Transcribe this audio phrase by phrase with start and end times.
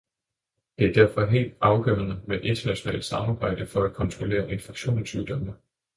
[0.79, 5.53] Det er derfor helt afgørende med et internationalt samarbejde for at kontrollere infektionssygdomme.